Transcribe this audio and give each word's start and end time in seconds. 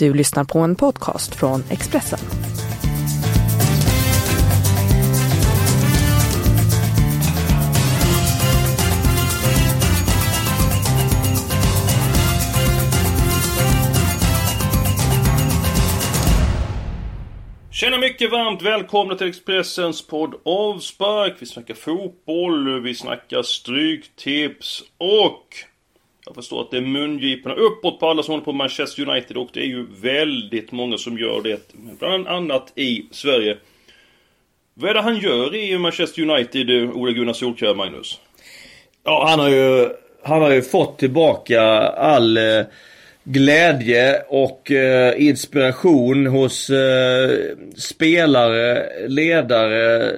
Du 0.00 0.14
lyssnar 0.14 0.44
på 0.44 0.58
en 0.58 0.76
podcast 0.76 1.34
från 1.34 1.64
Expressen. 1.70 2.18
Tjena 17.70 17.98
mycket 17.98 18.30
varmt 18.30 18.62
välkomna 18.62 19.14
till 19.14 19.28
Expressens 19.28 20.06
podd 20.06 20.34
Avspark. 20.44 21.36
Vi 21.38 21.46
snackar 21.46 21.74
fotboll, 21.74 22.82
vi 22.82 22.94
snackar 22.94 23.42
stryktips 23.42 24.82
och 24.98 25.69
jag 26.30 26.34
förstår 26.34 26.60
att 26.60 26.70
det 26.70 26.76
är 26.76 26.80
mungiporna 26.80 27.54
uppåt 27.54 28.00
på 28.00 28.08
alla 28.08 28.22
som 28.22 28.32
håller 28.32 28.44
på 28.44 28.52
Manchester 28.52 29.08
United 29.08 29.36
och 29.36 29.48
det 29.52 29.60
är 29.60 29.66
ju 29.66 29.86
väldigt 30.02 30.72
många 30.72 30.98
som 30.98 31.18
gör 31.18 31.42
det. 31.42 31.72
Bland 31.98 32.28
annat 32.28 32.72
i 32.74 33.06
Sverige. 33.10 33.56
Vad 34.74 34.90
är 34.90 34.94
det 34.94 35.00
han 35.00 35.18
gör 35.18 35.54
i 35.54 35.78
Manchester 35.78 36.22
United, 36.22 36.70
eh, 36.70 36.90
Ole 36.90 37.12
Gunnar 37.12 37.32
Solskjaer, 37.32 37.74
Magnus? 37.74 38.20
Ja, 39.04 39.26
han 39.28 39.40
har 39.40 39.48
ju, 39.48 39.88
han 40.22 40.42
har 40.42 40.50
ju 40.50 40.62
fått 40.62 40.98
tillbaka 40.98 41.62
all 41.80 42.36
eh, 42.36 42.62
glädje 43.24 44.22
och 44.28 44.70
eh, 44.70 45.22
inspiration 45.28 46.26
hos 46.26 46.70
eh, 46.70 47.30
spelare, 47.76 48.88
ledare, 49.08 50.12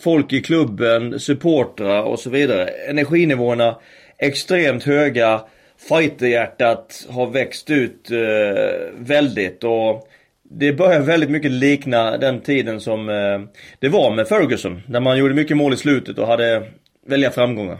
folk 0.00 0.32
i 0.32 0.42
klubben, 0.42 1.20
supportrar 1.20 2.02
och 2.02 2.18
så 2.18 2.30
vidare. 2.30 2.68
Energinivåerna 2.68 3.76
extremt 4.20 4.84
höga. 4.84 5.40
Fighterhjärtat 5.88 7.06
har 7.10 7.26
växt 7.26 7.70
ut 7.70 8.10
eh, 8.10 8.18
väldigt 8.94 9.64
och 9.64 10.08
det 10.42 10.72
börjar 10.72 11.00
väldigt 11.00 11.30
mycket 11.30 11.50
likna 11.50 12.16
den 12.16 12.40
tiden 12.40 12.80
som 12.80 13.08
eh, 13.08 13.40
det 13.78 13.88
var 13.88 14.10
med 14.10 14.28
Ferguson. 14.28 14.82
När 14.88 15.00
man 15.00 15.18
gjorde 15.18 15.34
mycket 15.34 15.56
mål 15.56 15.74
i 15.74 15.76
slutet 15.76 16.18
och 16.18 16.26
hade 16.26 16.66
välja 17.06 17.30
framgångar. 17.30 17.78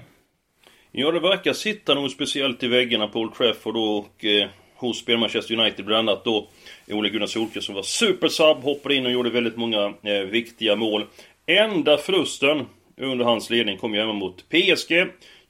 Ja, 0.93 1.11
det 1.11 1.21
verkar 1.21 1.53
sitta 1.53 1.95
något 1.95 2.13
speciellt 2.13 2.63
i 2.63 2.69
väggarna 2.69 3.07
på 3.07 3.21
Old 3.21 3.35
Trafford 3.35 3.77
och 3.77 4.25
eh, 4.25 4.49
hos 4.77 5.09
Manchester 5.09 5.61
United 5.61 5.85
bland 5.85 6.09
annat 6.09 6.25
då 6.25 6.49
Ole 6.91 7.09
Gunnar 7.09 7.27
Solskjaer 7.27 7.63
som 7.63 7.75
var 7.75 7.83
supersub, 7.83 8.57
hoppade 8.57 8.95
in 8.95 9.07
och 9.07 9.13
gjorde 9.13 9.31
väldigt 9.31 9.57
många 9.57 9.95
eh, 10.03 10.21
viktiga 10.31 10.77
mål. 10.77 11.05
Enda 11.47 11.97
förlusten 11.97 12.67
under 13.01 13.25
hans 13.25 13.51
ledning 13.51 13.79
kom 13.79 13.95
ju 13.95 14.01
även 14.01 14.17
mot 14.17 14.45
PSG. 14.49 14.93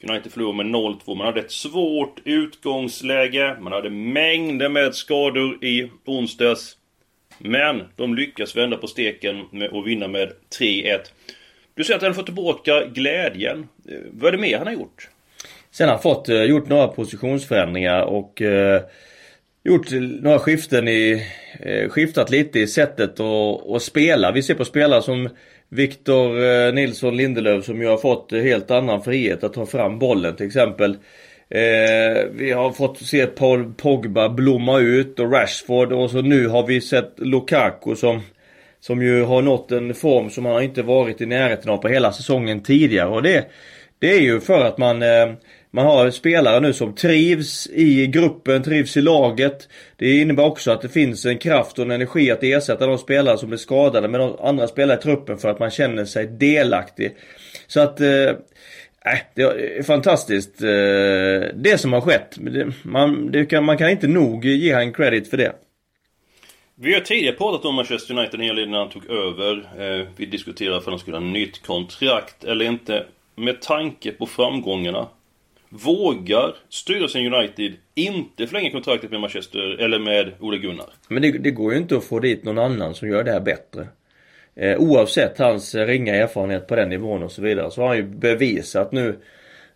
United 0.08 0.32
förlorade 0.32 0.64
med 0.64 0.66
0-2. 0.66 1.14
Man 1.14 1.26
hade 1.26 1.40
ett 1.40 1.52
svårt 1.52 2.20
utgångsläge. 2.24 3.56
Man 3.60 3.72
hade 3.72 3.90
mängder 3.90 4.68
med 4.68 4.94
skador 4.94 5.64
i 5.64 5.90
onsdags. 6.04 6.76
Men 7.38 7.82
de 7.96 8.14
lyckas 8.14 8.56
vända 8.56 8.76
på 8.76 8.86
steken 8.86 9.44
och 9.72 9.86
vinna 9.86 10.08
med 10.08 10.32
3-1. 10.60 10.98
Du 11.74 11.84
säger 11.84 11.96
att 11.96 12.02
han 12.02 12.14
fått 12.14 12.26
tillbaka 12.26 12.84
glädjen. 12.84 13.68
Eh, 13.88 13.98
vad 14.12 14.28
är 14.28 14.32
det 14.32 14.42
mer 14.42 14.58
han 14.58 14.66
har 14.66 14.74
gjort? 14.74 15.08
Sen 15.70 15.88
har 15.88 15.94
han 15.94 16.02
fått, 16.02 16.28
eh, 16.28 16.42
gjort 16.42 16.68
några 16.68 16.88
positionsförändringar 16.88 18.02
och 18.02 18.42
eh, 18.42 18.82
gjort 19.64 19.90
några 20.22 20.38
skiften 20.38 20.88
i, 20.88 21.26
Eh, 21.62 21.88
skiftat 21.88 22.30
lite 22.30 22.60
i 22.60 22.66
sättet 22.66 23.20
att 23.20 23.82
spela. 23.82 24.32
Vi 24.32 24.42
ser 24.42 24.54
på 24.54 24.64
spelare 24.64 25.02
som 25.02 25.28
Victor 25.70 26.42
eh, 26.44 26.72
Nilsson 26.72 27.16
Lindelöf 27.16 27.64
som 27.64 27.80
ju 27.80 27.88
har 27.88 27.96
fått 27.96 28.32
helt 28.32 28.70
annan 28.70 29.02
frihet 29.02 29.44
att 29.44 29.52
ta 29.52 29.66
fram 29.66 29.98
bollen 29.98 30.36
till 30.36 30.46
exempel. 30.46 30.96
Eh, 31.50 32.24
vi 32.32 32.52
har 32.52 32.72
fått 32.72 32.98
se 32.98 33.27
Paul 33.27 33.74
Pogba 33.74 34.28
blomma 34.28 34.78
ut 34.78 35.20
och 35.20 35.32
Rashford 35.32 35.92
och 35.92 36.10
så 36.10 36.22
nu 36.22 36.48
har 36.48 36.66
vi 36.66 36.80
sett 36.80 37.14
Lukaku 37.16 37.94
som 37.94 38.20
som 38.80 39.02
ju 39.02 39.22
har 39.22 39.42
nått 39.42 39.72
en 39.72 39.94
form 39.94 40.30
som 40.30 40.44
han 40.44 40.62
inte 40.62 40.82
varit 40.82 41.20
i 41.20 41.27
närheten 41.27 41.70
av 41.70 41.77
på 41.77 41.88
hela 41.88 42.12
säsongen 42.12 42.62
tidigare 42.62 43.08
och 43.08 43.22
det 43.22 43.46
Det 43.98 44.12
är 44.12 44.20
ju 44.20 44.40
för 44.40 44.64
att 44.64 44.78
man 44.78 45.02
eh, 45.02 45.33
man 45.70 45.86
har 45.86 46.11
spelare 46.11 46.61
nu 46.61 46.73
som 46.73 46.95
trivs 46.95 47.67
i 47.73 48.07
gruppen, 48.07 48.63
trivs 48.63 48.97
i 48.97 49.01
laget. 49.01 49.69
Det 49.97 50.20
innebär 50.20 50.45
också 50.45 50.70
att 50.70 50.83
det 50.83 50.89
finns 50.89 51.27
en 51.27 51.39
kraft 51.39 51.79
och 51.79 51.85
en 51.85 51.91
energi 51.91 52.31
att 52.31 52.42
ersätta 52.42 52.86
de 52.86 52.98
spelare 52.98 53.39
som 53.39 53.53
är 53.53 53.57
skadade 53.57 54.08
med 54.08 54.20
de 54.20 54.36
andra 54.41 54.69
spelare 54.69 54.98
i 54.98 55.03
truppen 55.03 55.39
för 55.39 55.48
att 55.48 55.58
man 55.58 55.70
känner 55.70 56.05
sig 56.05 56.27
delaktig. 56.27 57.17
Så 57.67 57.81
att 57.81 58.01
eh, 58.01 58.08
äh, 58.08 59.19
det 59.35 59.42
är 59.42 59.83
fantastiskt 59.83 60.63
eh, 60.63 60.69
det 61.55 61.81
som 61.81 61.92
har 61.92 62.01
skett. 62.01 62.39
Man, 62.83 63.31
det 63.31 63.47
kan, 63.47 63.64
man 63.64 63.79
kan 63.79 63.91
inte 63.91 64.08
nog 64.08 64.45
ge 64.45 64.75
han 64.75 64.92
credit 64.92 65.31
för 65.31 65.37
det. 65.37 65.52
Vi 66.75 66.95
har 66.95 67.01
tidigare 67.01 67.37
pratat 67.37 67.64
om 67.64 67.75
Manchester 67.75 68.19
United 68.19 68.41
en 68.41 68.47
hel 68.47 68.57
del 68.57 68.69
när 68.69 68.79
han 68.79 68.91
tog 68.91 69.11
över. 69.11 69.57
Eh, 69.79 70.07
vi 70.17 70.27
diskuterade 70.27 70.81
för 70.81 70.91
att 70.91 70.98
de 70.98 71.01
skulle 71.01 71.17
ha 71.17 71.25
nytt 71.25 71.63
kontrakt 71.63 72.45
eller 72.45 72.64
inte. 72.64 73.07
Med 73.37 73.61
tanke 73.61 74.13
på 74.13 74.27
framgångarna 74.27 75.08
Vågar 75.73 76.55
styrelsen 76.69 77.35
United 77.35 77.73
inte 77.95 78.47
förlänga 78.47 78.70
kontraktet 78.70 79.11
med 79.11 79.20
Manchester, 79.20 79.81
eller 79.81 79.98
med 79.98 80.33
Ole 80.41 80.58
Gunnar? 80.58 80.86
Men 81.08 81.23
det, 81.23 81.39
det 81.39 81.51
går 81.51 81.73
ju 81.73 81.79
inte 81.79 81.97
att 81.97 82.05
få 82.05 82.19
dit 82.19 82.45
någon 82.45 82.58
annan 82.58 82.95
som 82.95 83.08
gör 83.08 83.25
det 83.25 83.33
här 83.33 83.41
bättre. 83.41 83.89
Eh, 84.55 84.79
oavsett 84.79 85.39
hans 85.39 85.75
ringa 85.75 86.14
erfarenhet 86.14 86.67
på 86.67 86.77
den 86.77 86.89
nivån 86.89 87.23
och 87.23 87.33
så 87.33 87.42
vidare 87.42 87.70
så 87.70 87.81
har 87.81 87.89
han 87.89 87.97
ju 87.97 88.03
bevisat 88.03 88.92
nu 88.92 89.19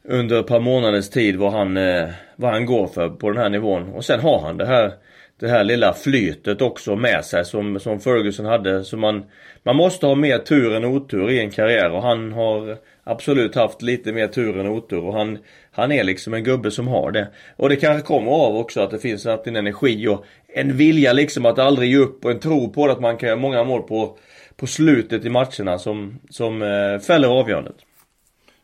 under 0.05 0.41
ett 0.41 0.47
par 0.47 0.61
månaders 0.61 1.09
tid 1.09 1.37
vad 1.37 1.53
han, 1.53 1.77
eh, 1.77 2.09
vad 2.37 2.53
han 2.53 2.67
går 2.67 2.87
för 2.87 3.09
på 3.09 3.31
den 3.31 3.43
här 3.43 3.51
nivån. 3.51 3.89
Och 3.89 4.05
sen 4.05 4.21
har 4.21 4.41
han 4.41 4.57
det 4.57 4.67
här 4.67 4.93
det 5.37 5.49
här 5.49 5.65
lilla 5.65 5.93
flytet 5.93 6.63
också 6.63 6.97
med 6.97 7.25
sig 7.25 7.45
som, 7.45 7.81
som 7.81 8.01
Ferguson 8.01 8.47
hade. 8.47 8.85
Så 8.85 8.97
man, 8.97 9.25
man 9.63 9.77
måste 9.77 10.07
ha 10.07 10.15
mer 10.15 10.39
tur 10.39 10.75
än 10.75 10.85
otur 10.85 11.31
i 11.31 11.41
en 11.41 11.51
karriär 11.51 11.91
och 11.91 12.03
han 12.03 12.33
har 12.33 12.77
absolut 13.05 13.55
haft 13.55 13.83
lite 13.83 14.13
mer 14.13 14.29
tur 14.29 14.59
än 14.59 14.67
otur 14.67 15.05
och 15.05 15.15
han, 15.15 15.39
han 15.75 15.93
är 15.93 16.05
liksom 16.05 16.35
en 16.35 16.45
gubbe 16.45 16.71
som 16.71 16.89
har 16.89 17.11
det. 17.11 17.29
Och 17.57 17.69
det 17.69 17.77
kanske 17.77 18.07
kommer 18.07 18.31
av 18.31 18.57
också 18.57 18.81
att 18.81 18.91
det 18.91 18.99
finns 18.99 19.27
en 19.27 19.57
energi 19.57 20.09
och 20.09 20.25
en 20.49 20.77
vilja 20.77 21.13
liksom 21.13 21.47
att 21.47 21.59
aldrig 21.59 21.91
ge 21.91 21.97
upp 21.97 22.25
och 22.25 22.31
en 22.31 22.41
tro 22.41 22.73
på 22.73 22.85
att 22.85 23.01
man 23.01 23.17
kan 23.17 23.27
göra 23.27 23.39
många 23.39 23.65
mål 23.65 23.83
på, 23.83 24.19
på 24.57 24.67
slutet 24.67 25.25
i 25.25 25.31
matcherna 25.31 25.79
som, 25.79 26.21
som 26.31 26.63
eh, 26.63 26.99
fäller 27.07 27.29
avgörandet. 27.29 27.77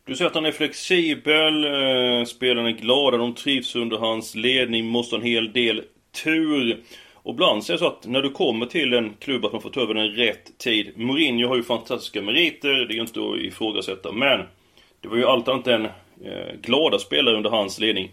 Du 0.07 0.17
säger 0.17 0.29
att 0.29 0.35
han 0.35 0.47
är 0.47 0.53
flexibel, 0.53 1.65
eh, 1.65 2.25
spelarna 2.25 2.69
är 2.69 2.73
glada, 2.73 3.17
de 3.17 3.35
trivs 3.35 3.77
under 3.77 3.97
hans 3.97 4.35
ledning, 4.35 4.87
måste 4.87 5.17
ha 5.17 5.21
en 5.21 5.27
hel 5.27 5.53
del 5.53 5.83
tur. 6.25 6.81
Och 7.23 7.35
ibland 7.35 7.65
så 7.65 7.73
är 7.73 7.75
det 7.75 7.79
så 7.79 7.87
att 7.87 8.07
när 8.07 8.23
du 8.23 8.31
kommer 8.31 8.67
till 8.67 8.93
en 8.93 9.15
klubb 9.21 9.45
att 9.45 9.53
man 9.53 9.63
får 9.63 9.71
ta 9.71 9.81
över 9.81 9.95
den 9.95 10.11
rätt 10.11 10.59
tid. 10.59 10.93
Mourinho 10.97 11.49
har 11.49 11.57
ju 11.57 11.63
fantastiska 11.63 12.23
meriter, 12.23 12.69
det 12.69 12.93
är 12.93 12.97
ju 12.97 13.01
inte 13.01 13.21
att 13.21 13.41
ifrågasätta. 13.41 14.13
Men 14.13 14.41
det 15.01 15.09
var 15.09 15.17
ju 15.17 15.25
allt 15.25 15.49
annat 15.49 15.67
än 15.67 15.89
Eh, 16.25 16.55
glada 16.63 16.99
spelare 16.99 17.37
under 17.37 17.51
hans 17.51 17.81
ledning. 17.81 18.13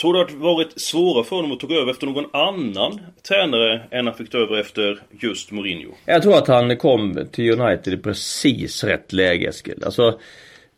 Tror 0.00 0.14
du 0.14 0.20
att 0.20 0.28
det 0.28 0.36
varit 0.36 0.80
svårare 0.80 1.24
för 1.24 1.36
honom 1.36 1.52
att 1.52 1.60
ta 1.60 1.74
över 1.74 1.90
efter 1.90 2.06
någon 2.06 2.30
annan 2.32 3.00
tränare 3.28 3.82
än 3.90 4.06
han 4.06 4.14
fick 4.14 4.30
ta 4.30 4.38
över 4.38 4.60
efter 4.60 5.02
just 5.10 5.50
Mourinho? 5.50 5.90
Jag 6.04 6.22
tror 6.22 6.36
att 6.36 6.48
han 6.48 6.76
kom 6.76 7.26
till 7.32 7.60
United 7.60 7.94
i 7.94 7.96
precis 7.96 8.84
rätt 8.84 9.12
läge 9.12 9.48
Eskil. 9.48 9.82
Alltså 9.84 10.18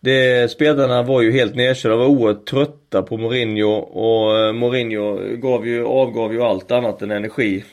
det, 0.00 0.50
spelarna 0.50 1.02
var 1.02 1.22
ju 1.22 1.32
helt 1.32 1.54
nedkörda, 1.54 1.96
var 1.96 2.06
oerhört 2.06 2.46
trötta 2.46 3.02
på 3.02 3.16
Mourinho 3.16 3.70
och 3.76 4.38
eh, 4.38 4.52
Mourinho 4.52 5.36
gav 5.36 5.66
ju, 5.66 5.84
avgav 5.84 6.32
ju 6.32 6.42
allt 6.42 6.70
annat 6.70 7.02
än 7.02 7.10
energi. 7.10 7.64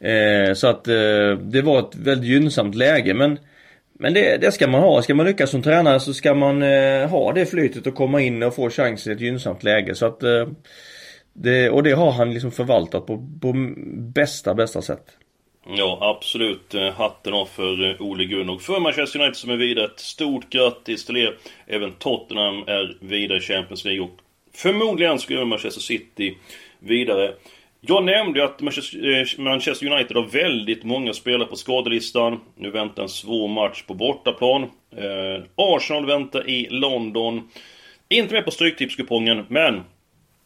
Eh, 0.00 0.54
så 0.54 0.66
att 0.66 0.88
eh, 0.88 1.38
det 1.40 1.62
var 1.62 1.78
ett 1.78 1.96
väldigt 1.96 2.28
gynnsamt 2.28 2.74
läge 2.74 3.14
men 3.14 3.38
men 4.02 4.14
det, 4.14 4.36
det, 4.36 4.52
ska 4.52 4.68
man 4.68 4.82
ha. 4.82 5.02
Ska 5.02 5.14
man 5.14 5.26
lyckas 5.26 5.50
som 5.50 5.62
tränare 5.62 6.00
så 6.00 6.14
ska 6.14 6.34
man 6.34 6.62
eh, 6.62 7.08
ha 7.08 7.32
det 7.32 7.46
flytet 7.46 7.86
och 7.86 7.94
komma 7.94 8.20
in 8.20 8.42
och 8.42 8.54
få 8.54 8.70
chansen 8.70 9.12
i 9.12 9.14
ett 9.14 9.20
gynnsamt 9.20 9.62
läge. 9.62 9.94
Så 9.94 10.06
att, 10.06 10.22
eh, 10.22 10.48
det, 11.32 11.70
och 11.70 11.82
det 11.82 11.92
har 11.92 12.10
han 12.10 12.34
liksom 12.34 12.50
förvaltat 12.50 13.06
på, 13.06 13.28
på 13.40 13.52
bästa, 14.14 14.54
bästa 14.54 14.82
sätt. 14.82 15.04
Ja, 15.66 15.98
absolut. 16.16 16.74
Eh, 16.74 16.92
hatten 16.92 17.32
av 17.32 17.46
för 17.46 17.90
eh, 17.90 18.02
Ole 18.02 18.24
Gunnar. 18.24 18.54
Och 18.54 18.62
för 18.62 18.80
Manchester 18.80 19.20
United 19.20 19.36
som 19.36 19.50
är 19.50 19.56
vidare, 19.56 19.84
ett 19.84 20.00
stort 20.00 20.50
grattis 20.50 21.06
till 21.06 21.16
er. 21.16 21.36
Även 21.66 21.92
Tottenham 21.92 22.64
är 22.66 22.96
vidare 23.00 23.38
i 23.38 23.40
Champions 23.40 23.84
League. 23.84 24.04
Och 24.04 24.10
förmodligen 24.54 25.18
skulle 25.18 25.44
Manchester 25.44 25.80
City 25.80 26.36
vidare. 26.78 27.34
Jag 27.86 28.04
nämnde 28.04 28.38
ju 28.38 28.44
att 28.44 28.62
eh, 28.62 29.42
Manchester 29.42 29.92
United 29.92 30.16
har 30.16 30.26
väldigt 30.32 30.84
många 30.84 31.12
spelare 31.12 31.48
på 31.48 31.56
skadelistan. 31.56 32.40
Nu 32.56 32.70
väntar 32.70 33.02
en 33.02 33.08
svår 33.08 33.48
match 33.48 33.82
på 33.82 33.94
bortaplan. 33.94 34.62
Eh, 34.62 35.44
Arsenal 35.56 36.06
väntar 36.06 36.50
i 36.50 36.68
London. 36.70 37.48
Inte 38.08 38.34
med 38.34 38.44
på 38.44 38.50
Stryktipskupongen, 38.50 39.44
men 39.48 39.80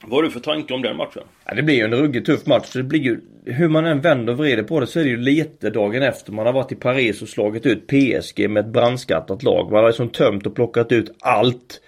vad 0.03 0.13
har 0.13 0.23
du 0.23 0.31
för 0.31 0.41
tanke 0.41 0.75
om 0.75 0.83
den 0.83 0.97
matchen? 0.97 1.23
Ja, 1.45 1.55
det 1.55 1.63
blir 1.63 1.75
ju 1.75 1.85
en 1.85 1.95
ruggigt 1.95 2.27
tuff 2.27 2.47
match. 2.47 2.73
Det 2.73 2.83
blir 2.83 3.01
ju, 3.01 3.21
hur 3.45 3.69
man 3.69 3.87
än 3.87 4.01
vänder 4.01 4.33
och 4.33 4.39
vrider 4.39 4.63
på 4.63 4.81
det 4.81 4.87
så 4.87 5.01
är 5.01 5.05
det 5.05 5.11
ju 5.11 5.17
lite 5.17 5.71
dagen 5.71 6.03
efter 6.03 6.33
man 6.33 6.47
har 6.47 6.53
varit 6.53 6.73
i 6.73 6.77
Paris 6.77 7.23
och 7.23 7.29
slagit 7.29 7.67
ut 7.67 7.87
PSG 7.87 8.51
med 8.51 8.61
ett 8.61 8.73
brandskattat 8.73 9.43
lag. 9.43 9.73
Man 9.73 9.81
har 9.81 9.87
liksom 9.87 10.09
tömt 10.09 10.47
och 10.47 10.55
plockat 10.55 10.93
ut 10.93 11.17
allt. 11.21 11.81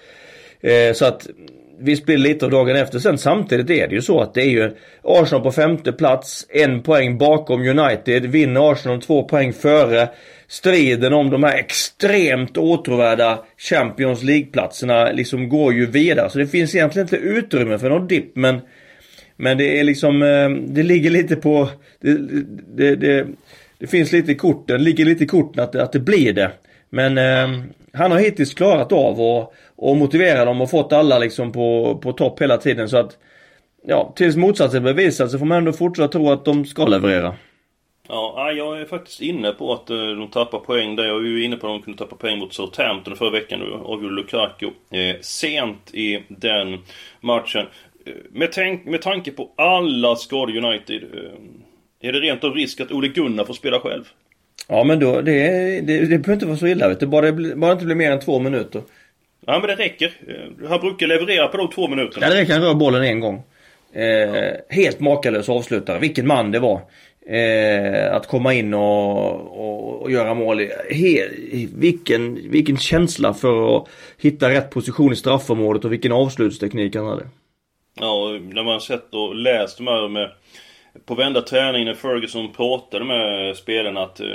Eh, 0.61 0.93
så 0.95 1.05
att 1.05 1.27
Visst 1.81 2.07
blir 2.07 2.17
det 2.17 2.23
lite 2.23 2.45
av 2.45 2.51
dagen 2.51 2.77
efter. 2.77 2.99
Sen 2.99 3.19
samtidigt 3.19 3.71
är 3.71 3.89
det 3.89 3.95
ju 3.95 4.03
så 4.03 4.21
att 4.21 4.35
det 4.35 4.43
är 4.43 4.51
ju 4.51 4.71
Arsenal 5.03 5.43
på 5.43 5.53
femte 5.53 5.93
plats, 5.93 6.47
en 6.49 6.83
poäng 6.83 7.19
bakom 7.19 7.69
United. 7.69 8.27
Vinner 8.27 8.73
Arsenal 8.73 9.03
två 9.03 9.23
poäng 9.23 9.53
före. 9.53 10.09
Striden 10.49 11.13
om 11.13 11.31
de 11.31 11.43
här 11.43 11.59
extremt 11.59 12.57
åtråvärda 12.57 13.39
Champions 13.59 14.23
League-platserna 14.23 15.13
liksom 15.13 15.49
går 15.49 15.75
ju 15.75 15.87
vidare. 15.87 16.31
Så 16.31 16.39
det 16.39 16.47
finns 16.47 16.75
egentligen 16.75 17.07
inte 17.07 17.17
utrymme 17.17 17.79
för 17.79 17.91
någon 17.91 18.07
dipp 18.07 18.37
men 18.37 18.61
men 19.41 19.59
det 19.59 19.81
är 19.81 19.85
liksom, 19.85 20.23
eh, 20.23 20.51
det 20.51 20.83
ligger 20.83 21.11
lite 21.11 21.37
på, 21.37 21.69
det, 22.01 22.17
det, 22.77 22.97
det, 22.97 23.27
det 23.79 23.87
finns 23.87 24.13
lite 24.13 24.33
i 24.33 24.35
korten, 24.35 24.85
ligger 24.85 25.05
lite 25.05 25.25
i 25.25 25.27
korten 25.27 25.65
att, 25.65 25.75
att 25.75 25.93
det 25.93 25.99
blir 25.99 26.33
det. 26.33 26.51
Men 26.91 27.19
eh, 27.19 27.63
han 27.93 28.11
har 28.11 28.19
hittills 28.19 28.55
klarat 28.55 28.93
av 28.93 29.21
att 29.21 29.53
och 29.79 29.97
motivera 29.97 30.45
dem 30.45 30.61
och 30.61 30.71
fått 30.71 30.93
alla 30.93 31.19
liksom 31.19 31.53
på, 31.53 31.99
på 32.03 32.13
topp 32.13 32.43
hela 32.43 32.57
tiden 32.57 32.89
så 32.89 32.97
att 32.97 33.19
Ja, 33.83 34.13
tills 34.17 34.37
motsatsen 34.37 34.83
bevisas 34.83 35.33
så 35.33 35.39
får 35.39 35.47
man 35.47 35.59
ändå 35.59 35.73
fortsätta 35.73 36.09
tro 36.09 36.31
att 36.31 36.45
de 36.45 36.65
ska 36.65 36.87
leverera. 36.87 37.35
Ja, 38.09 38.53
jag 38.53 38.81
är 38.81 38.85
faktiskt 38.85 39.21
inne 39.21 39.53
på 39.53 39.73
att 39.73 39.91
eh, 39.91 39.97
de 39.97 40.29
tappar 40.31 40.59
poäng 40.59 40.97
där. 40.97 41.05
Jag 41.05 41.15
var 41.15 41.21
ju 41.21 41.45
inne 41.45 41.57
på 41.57 41.67
att 41.67 41.73
de 41.73 41.83
kunde 41.83 41.99
tappa 41.99 42.17
poäng 42.17 42.39
mot 42.39 42.55
Southampton 42.55 43.17
förra 43.17 43.31
veckan. 43.31 43.63
och 43.63 43.93
avgjorde 43.93 44.15
Lukaku 44.15 44.67
eh, 44.67 45.17
sent 45.21 45.95
i 45.95 46.23
den 46.29 46.79
matchen. 47.21 47.67
Eh, 48.07 48.13
med, 48.31 48.53
tänk, 48.53 48.85
med 48.85 49.03
tanke 49.03 49.31
på 49.31 49.51
alla 49.57 50.17
skador 50.17 50.57
United. 50.57 51.03
Eh, 51.03 52.09
är 52.09 52.13
det 52.13 52.21
rent 52.21 52.45
av 52.45 52.55
risk 52.55 52.81
att 52.81 52.93
Ole 52.93 53.09
Gunnar 53.09 53.45
får 53.45 53.55
spela 53.55 53.81
själv? 53.81 54.05
Ja 54.69 54.85
men 54.85 55.01
då, 55.01 55.21
det, 55.21 55.41
det, 55.81 56.01
det 56.01 56.07
behöver 56.07 56.33
inte 56.33 56.47
vara 56.47 56.57
så 56.57 56.67
illa 56.67 56.89
vet 56.89 57.01
du. 57.01 57.07
Bara 57.07 57.31
det 57.31 57.57
bara 57.57 57.73
inte 57.73 57.85
blir 57.85 57.97
mer 57.97 58.11
än 58.11 58.21
två 58.21 58.39
minuter. 58.39 58.83
Ja 59.51 59.59
men 59.59 59.69
det 59.69 59.75
räcker. 59.75 60.13
Han 60.69 60.81
brukar 60.81 61.07
leverera 61.07 61.49
på 61.49 61.57
de 61.57 61.71
två 61.71 61.89
minuterna. 61.89 62.27
Ja 62.27 62.33
det 62.33 62.41
räcker. 62.41 62.53
Han 62.53 62.63
rör 62.63 62.75
bollen 62.75 63.03
en 63.03 63.21
gång. 63.21 63.43
Eh, 63.93 64.05
ja. 64.05 64.55
Helt 64.69 65.01
makalös 65.01 65.49
avslutare. 65.49 65.99
Vilken 65.99 66.27
man 66.27 66.51
det 66.51 66.59
var. 66.59 66.81
Eh, 67.27 68.15
att 68.15 68.27
komma 68.27 68.55
in 68.55 68.75
och, 68.75 69.31
och, 69.61 70.03
och 70.03 70.11
göra 70.11 70.35
mål. 70.35 70.61
He, 70.91 71.29
vilken, 71.77 72.51
vilken 72.51 72.77
känsla 72.77 73.35
för 73.35 73.77
att 73.77 73.89
hitta 74.19 74.51
rätt 74.51 74.71
position 74.71 75.13
i 75.13 75.17
straffområdet 75.17 75.85
och 75.85 75.93
vilken 75.93 76.13
avslutsteknik 76.13 76.97
han 76.97 77.07
hade. 77.07 77.27
Ja, 78.01 78.39
när 78.43 78.65
man 78.65 78.81
sett 78.81 79.15
och 79.15 79.35
läst 79.35 79.77
de 79.79 79.87
här 79.87 80.09
med 80.09 80.31
på 81.07 81.15
vända 81.15 81.43
träning 81.43 81.85
när 81.85 81.95
Ferguson 81.95 82.53
pratade 82.53 83.05
med 83.05 83.57
spelarna 83.57 84.03
att 84.03 84.21
eh, 84.21 84.27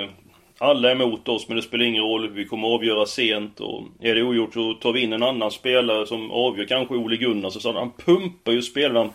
alla 0.58 0.90
är 0.90 0.92
emot 0.92 1.28
oss 1.28 1.48
men 1.48 1.58
det 1.58 1.64
spelar 1.64 1.86
ingen 1.86 2.04
roll. 2.04 2.30
Vi 2.30 2.46
kommer 2.46 2.68
avgöra 2.68 3.06
sent 3.06 3.60
och 3.60 3.84
är 4.02 4.16
det 4.16 4.24
ogjort 4.24 4.54
så 4.54 4.74
tar 4.74 4.94
vi 4.94 5.02
in 5.02 5.14
en 5.14 5.24
annan 5.24 5.52
spelare 5.52 6.08
som 6.08 6.32
avgör. 6.32 6.66
Kanske 6.66 6.94
Ole 6.94 7.18
Gunnar. 7.18 7.50
Så 7.50 7.74
han 7.74 7.92
pumpar 8.06 8.52
ju 8.52 8.62
spelarna 8.62 9.10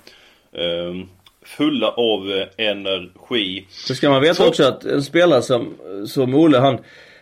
eh, 0.52 0.94
fulla 1.42 1.90
av 1.90 2.32
eh, 2.32 2.66
energi. 2.66 3.66
Så 3.68 3.94
ska 3.94 4.10
man 4.10 4.22
veta 4.22 4.34
så... 4.34 4.48
också 4.48 4.64
att 4.64 4.84
en 4.84 5.02
spelare 5.02 5.42
som, 5.42 5.74
som 6.06 6.34
Ole 6.34 6.58
han 6.58 6.78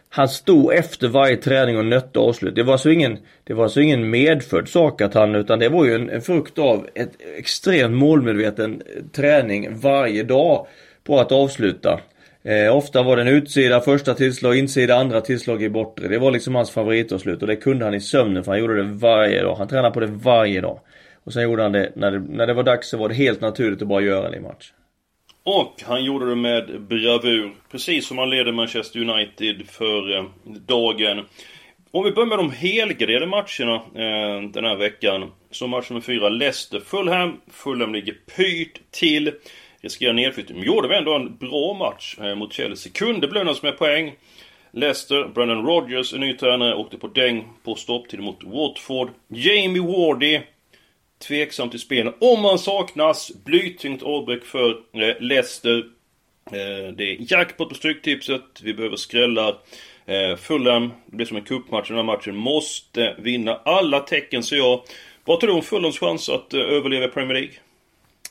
han 0.08 0.28
stod 0.28 0.72
efter 0.72 1.08
varje 1.08 1.36
träning 1.36 1.78
och 1.78 1.84
nötte 1.84 2.18
avslut. 2.18 2.54
Det 2.54 2.62
var 2.62 2.76
så 2.76 2.90
ingen, 2.90 3.18
det 3.44 3.54
var 3.54 3.68
så 3.68 3.80
ingen 3.80 4.10
medfödd 4.10 4.68
sak 4.68 5.00
att 5.00 5.14
han, 5.14 5.34
utan 5.34 5.58
det 5.58 5.68
var 5.68 5.84
ju 5.84 5.94
en, 5.94 6.10
en 6.10 6.22
frukt 6.22 6.58
av 6.58 6.88
ett 6.94 7.12
extremt 7.38 7.94
målmedveten 7.94 8.82
träning 9.12 9.78
varje 9.78 10.22
dag 10.22 10.66
på 11.04 11.20
att 11.20 11.32
avsluta. 11.32 12.00
Eh, 12.46 12.76
ofta 12.76 13.02
var 13.02 13.16
det 13.16 13.22
en 13.22 13.28
utsida 13.28 13.80
första 13.80 14.14
tillslag, 14.14 14.56
insida 14.56 14.94
andra 14.94 15.20
tillslag 15.20 15.62
i 15.62 15.68
bortre. 15.68 16.08
Det 16.08 16.18
var 16.18 16.30
liksom 16.30 16.54
hans 16.54 16.70
favoritavslut 16.70 17.42
och 17.42 17.48
det 17.48 17.56
kunde 17.56 17.84
han 17.84 17.94
i 17.94 18.00
sömnen 18.00 18.44
för 18.44 18.52
han 18.52 18.60
gjorde 18.60 18.76
det 18.76 18.82
varje 18.82 19.42
dag. 19.42 19.56
Han 19.56 19.68
tränade 19.68 19.94
på 19.94 20.00
det 20.00 20.06
varje 20.06 20.60
dag. 20.60 20.80
Och 21.24 21.32
sen 21.32 21.42
gjorde 21.42 21.62
han 21.62 21.72
det, 21.72 21.92
när 21.96 22.10
det, 22.10 22.18
när 22.18 22.46
det 22.46 22.54
var 22.54 22.62
dags 22.62 22.88
så 22.88 22.96
var 22.96 23.08
det 23.08 23.14
helt 23.14 23.40
naturligt 23.40 23.82
att 23.82 23.88
bara 23.88 24.00
göra 24.00 24.30
det 24.30 24.36
i 24.36 24.40
match. 24.40 24.72
Och 25.44 25.82
han 25.82 26.04
gjorde 26.04 26.28
det 26.28 26.36
med 26.36 26.80
bravur. 26.80 27.54
Precis 27.70 28.06
som 28.06 28.18
han 28.18 28.30
leder 28.30 28.52
Manchester 28.52 29.00
United 29.00 29.66
för 29.68 30.16
eh, 30.16 30.24
dagen. 30.66 31.24
Om 31.90 32.04
vi 32.04 32.12
börjar 32.12 32.28
med 32.28 32.38
de 32.38 32.50
helgarderade 32.50 33.26
matcherna 33.26 33.74
eh, 33.74 34.50
den 34.50 34.64
här 34.64 34.76
veckan. 34.76 35.32
Så 35.50 35.66
match 35.66 35.90
nummer 35.90 36.00
fyra, 36.00 36.28
Leicester-Fulham. 36.28 37.40
Fulham 37.50 37.92
ligger 37.92 38.14
pyrt 38.36 38.80
till. 38.90 39.32
Riskerar 39.86 40.12
nedflyttning. 40.12 40.58
Men 40.58 40.66
gjorde 40.66 40.88
vi 40.88 40.96
ändå 40.96 41.14
en 41.14 41.36
bra 41.36 41.74
match 41.74 42.16
eh, 42.20 42.34
mot 42.34 42.52
Chelsea. 42.52 42.92
Kunde 42.92 43.28
belönas 43.28 43.62
med 43.62 43.78
poäng. 43.78 44.14
Leicester, 44.72 45.28
Brendan 45.34 45.66
Rodgers 45.66 46.14
är 46.14 46.18
ny 46.18 46.32
tränare, 46.36 46.74
åkte 46.74 46.98
på 46.98 47.06
däng 47.06 47.44
på 47.64 47.74
stopptid 47.74 48.20
mot 48.20 48.44
Watford. 48.44 49.10
Jamie 49.28 49.82
Wardy 49.82 50.40
Tveksam 51.28 51.70
till 51.70 51.80
spel. 51.80 52.12
Om 52.20 52.42
man 52.42 52.58
saknas, 52.58 53.32
Blytungt 53.44 54.02
avbräck 54.02 54.44
för 54.44 54.70
eh, 54.70 55.20
Leicester. 55.20 55.78
Eh, 56.46 56.92
det 56.96 57.04
är 57.04 57.32
jackpot 57.32 57.68
på 57.68 57.74
Stryktipset. 57.74 58.42
Vi 58.62 58.74
behöver 58.74 58.96
skrällar. 58.96 59.56
Fulham, 60.38 60.92
det 61.06 61.16
blir 61.16 61.26
som 61.26 61.36
en 61.36 61.42
cupmatch 61.42 61.88
den 61.88 61.96
här 61.96 62.04
matchen. 62.04 62.36
Måste 62.36 63.16
vinna. 63.18 63.60
Alla 63.64 64.00
tecken 64.00 64.42
ser 64.42 64.56
jag. 64.56 64.82
Vad 65.24 65.40
tror 65.40 65.50
du 65.50 65.56
om 65.56 65.62
Fulhams 65.62 65.98
chans 65.98 66.28
att 66.28 66.54
överleva 66.54 67.08
Premier 67.08 67.34
League? 67.34 67.54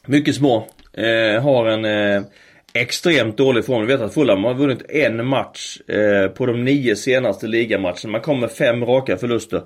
Mycket 0.06 0.36
små. 0.36 0.68
Eh, 0.98 1.42
har 1.42 1.66
en 1.66 1.86
eh, 1.86 2.24
extremt 2.74 3.38
dålig 3.38 3.66
form. 3.66 3.88
Vi 3.88 3.94
vet 3.94 4.02
att 4.02 4.14
Fulham 4.14 4.44
har 4.44 4.54
vunnit 4.54 4.90
en 4.90 5.28
match 5.28 5.78
eh, 5.88 6.28
på 6.28 6.46
de 6.46 6.64
nio 6.64 6.96
senaste 6.96 7.48
ligamatcherna. 7.48 8.12
Man 8.12 8.22
kommer 8.22 8.42
med 8.42 8.52
fem 8.52 8.86
raka 8.86 9.18
förluster. 9.18 9.62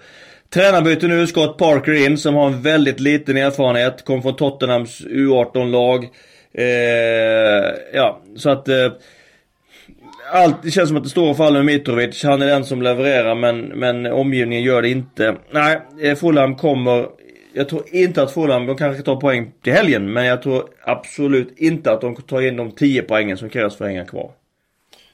Tränarbyte 0.50 1.08
nu, 1.08 1.28
Scott 1.28 1.58
Parker 1.58 2.06
in 2.06 2.18
som 2.18 2.36
har 2.36 2.48
en 2.48 2.62
väldigt 2.62 3.00
liten 3.00 3.38
erfarenhet. 3.38 4.06
Kom 4.06 4.22
från 4.22 4.36
Tottenhams 4.36 5.02
U18-lag. 5.02 6.10
Eh, 6.54 7.74
ja, 7.94 8.22
så 8.36 8.50
att... 8.50 8.68
Eh, 8.68 8.92
allt, 10.34 10.64
det 10.64 10.72
känns 10.72 10.88
som 10.88 10.98
att 10.98 11.04
det 11.04 11.10
står 11.10 11.30
och 11.30 11.38
faller 11.38 11.64
med 11.64 11.66
Mitrovic. 11.66 12.24
Han 12.24 12.42
är 12.42 12.48
den 12.48 12.66
som 12.66 12.82
levererar 12.82 13.36
men, 13.36 13.62
men 13.62 14.06
omgivningen 14.06 14.64
gör 14.64 14.82
det 14.82 14.90
inte. 14.90 15.36
Nej, 15.52 15.82
eh, 16.02 16.16
Fulham 16.16 16.56
kommer... 16.56 17.06
Jag 17.54 17.70
tror 17.70 17.84
inte 17.92 18.22
att 18.22 18.34
Fulham, 18.34 18.66
de 18.66 18.78
kanske 18.78 19.04
tar 19.04 19.16
poäng 19.16 19.52
till 19.64 19.74
helgen. 19.74 20.14
Men 20.14 20.26
jag 20.26 20.42
tror 20.44 20.70
absolut 20.82 21.54
inte 21.58 21.92
att 21.92 22.02
de 22.02 22.16
tar 22.16 22.42
in 22.42 22.56
de 22.56 22.72
10 22.72 23.02
poängen 23.02 23.38
som 23.38 23.50
krävs 23.50 23.76
för 23.78 23.86
att 23.86 23.92
hänga 23.92 24.06
kvar. 24.06 24.32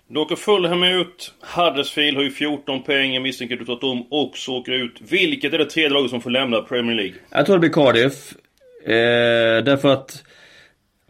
Då 0.08 0.22
åker 0.22 0.36
Fulham 0.36 0.84
ut. 0.84 1.34
Huddersfield 1.56 2.18
har 2.18 2.24
ju 2.24 2.32
14 2.32 2.84
poäng. 2.84 3.14
Jag 3.14 3.24
misstänker 3.24 3.72
att 3.74 3.82
de 3.82 4.08
också 4.10 4.52
åker 4.52 4.72
ut. 4.72 5.02
Vilket 5.10 5.54
är 5.54 5.58
det 5.58 5.66
tredje 5.66 5.90
laget 5.90 6.10
som 6.10 6.22
får 6.22 6.30
lämna 6.30 6.62
Premier 6.62 6.96
League? 6.96 7.14
Jag 7.30 7.46
tror 7.46 7.56
det 7.56 7.60
blir 7.60 7.70
Cardiff. 7.70 8.34
Eh, 8.86 9.64
därför 9.64 9.94
att 9.94 10.24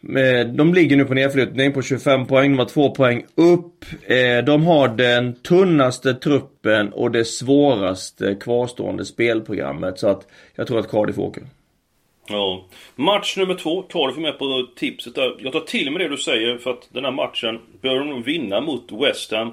Eh, 0.10 0.48
de 0.48 0.74
ligger 0.74 0.98
nu 0.98 1.06
på 1.06 1.14
nedflyttning 1.14 1.74
på 1.74 1.82
25 1.82 2.26
poäng. 2.26 2.52
De 2.52 2.60
har 2.60 2.66
2 2.66 2.90
poäng 2.90 3.26
upp. 3.36 3.86
Eh, 4.08 4.46
de 4.46 4.66
har 4.66 4.88
den 4.88 5.36
tunnaste 5.42 6.14
truppen 6.14 6.94
och 6.94 7.12
det 7.12 7.26
svåraste 7.26 8.36
kvarstående 8.36 9.06
spelprogrammet. 9.06 10.00
Så 10.00 10.08
att 10.08 10.28
jag 10.56 10.68
tror 10.68 10.80
att 10.80 10.92
Cardiff 10.92 11.18
åker. 11.18 11.44
Ja. 12.28 12.66
Match 12.96 13.38
nummer 13.38 13.54
två, 13.54 13.82
Cardiff 13.82 14.18
är 14.18 14.22
med 14.22 14.40
på 14.40 14.68
tipset 14.76 15.16
där. 15.16 15.36
Jag 15.40 15.54
tar 15.54 15.60
till 15.60 15.92
mig 15.92 16.04
det 16.04 16.10
du 16.10 16.18
säger 16.18 16.58
för 16.58 16.72
att 16.72 16.90
den 16.92 17.06
här 17.06 17.12
matchen 17.12 17.60
bör 17.82 18.00
de 18.00 18.10
nog 18.10 18.26
vinna 18.26 18.62
mot 18.62 18.92
West 18.92 19.32
Ham. 19.32 19.48